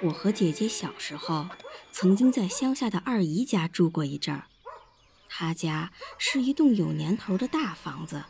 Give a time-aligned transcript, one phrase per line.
[0.00, 1.48] 我和姐姐小时候
[1.90, 4.44] 曾经在乡下的二姨家住过一阵儿，
[5.28, 8.24] 她家是一栋有年头的大房子。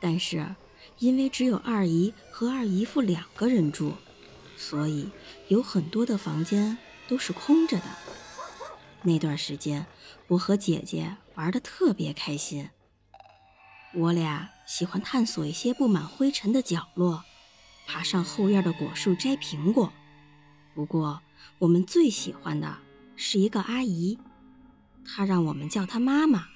[0.00, 0.56] 但是
[0.98, 3.94] 因为只有二姨和二姨夫两个人住，
[4.56, 5.08] 所以
[5.48, 7.84] 有很多的房间都是空着的。
[9.02, 9.86] 那段时间，
[10.26, 12.70] 我和姐姐玩的特别开心。
[13.94, 17.22] 我俩喜欢探索一些布满灰尘的角落，
[17.86, 19.92] 爬上后院的果树摘苹果。
[20.74, 21.20] 不过，
[21.58, 22.78] 我们最喜欢的
[23.16, 24.18] 是一个阿姨，
[25.04, 26.46] 她让我们叫她妈妈。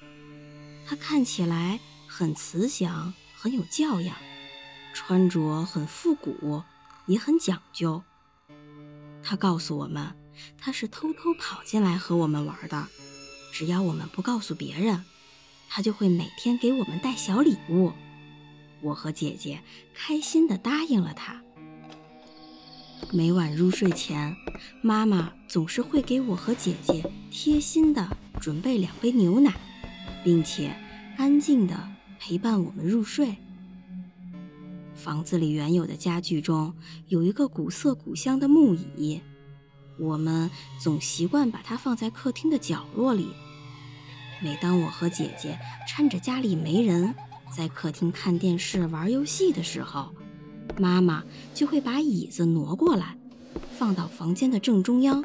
[0.87, 4.15] 她看起来很慈祥，很有教养，
[4.93, 6.63] 穿着很复古，
[7.05, 8.03] 也很讲究。
[9.21, 10.15] 她告诉我们，
[10.57, 12.87] 她是偷偷跑进来和我们玩的，
[13.51, 15.03] 只要我们不告诉别人，
[15.67, 17.93] 她就会每天给我们带小礼物。
[18.81, 19.61] 我和姐姐
[19.93, 21.41] 开心地答应了她。
[23.11, 24.35] 每晚入睡前，
[24.81, 29.53] 妈妈总是会给我和姐姐贴心的准备两杯牛奶，
[30.23, 30.75] 并且
[31.17, 33.35] 安静的陪伴我们入睡。
[34.93, 36.73] 房子里原有的家具中
[37.07, 39.21] 有一个古色古香的木椅，
[39.99, 43.29] 我们总习惯把它放在客厅的角落里。
[44.41, 45.57] 每当我和姐姐
[45.87, 47.13] 趁着家里没人，
[47.55, 50.13] 在客厅看电视、玩游戏的时候，
[50.77, 51.23] 妈妈
[51.53, 53.17] 就会把椅子挪过来，
[53.77, 55.23] 放到房间的正中央。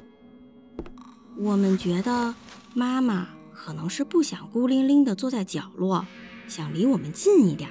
[1.37, 2.35] 我们觉得
[2.75, 6.07] 妈妈可能是不想孤零零地坐在角落，
[6.49, 7.71] 想离我们近一点，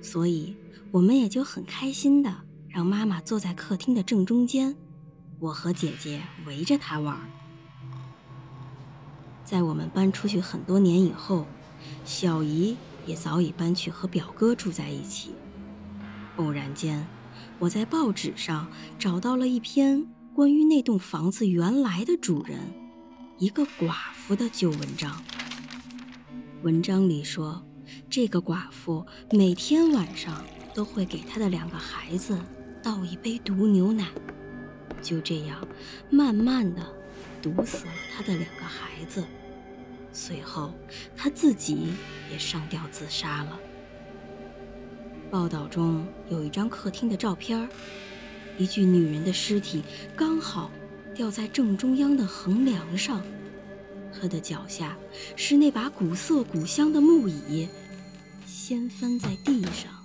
[0.00, 0.56] 所以
[0.90, 2.34] 我们也就很开心地
[2.68, 4.76] 让妈妈坐在客厅的正中间，
[5.38, 7.18] 我和姐姐围着她玩。
[9.44, 11.46] 在我们搬出去很多年以后，
[12.04, 15.32] 小姨也早已搬去和表哥住在一起。
[16.36, 17.06] 偶然间，
[17.58, 18.66] 我在报纸上
[18.98, 22.58] 找到了一篇关于那栋房子原来的主人——
[23.38, 25.22] 一个寡妇的旧文章。
[26.62, 27.62] 文章里说，
[28.08, 30.42] 这个寡妇每天晚上
[30.74, 32.38] 都会给她的两个孩子
[32.82, 34.06] 倒一杯毒牛奶，
[35.02, 35.66] 就这样
[36.08, 36.82] 慢慢的
[37.42, 39.22] 毒死了她的两个孩子。
[40.12, 40.72] 随后，
[41.14, 41.92] 她自己
[42.30, 43.58] 也上吊自杀了。
[45.32, 47.66] 报道中有一张客厅的照片
[48.58, 49.82] 一具女人的尸体
[50.14, 50.70] 刚好
[51.14, 53.22] 掉在正中央的横梁上，
[54.12, 54.94] 她的脚下
[55.34, 57.66] 是那把古色古香的木椅，
[58.44, 60.01] 掀翻在地上。